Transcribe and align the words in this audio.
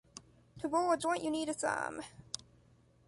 To 0.61 0.67
roll 0.67 0.91
a 0.93 0.97
joint 0.97 1.21
you 1.23 1.29
need 1.29 1.47
a 1.47 1.53
thumb. 1.53 2.01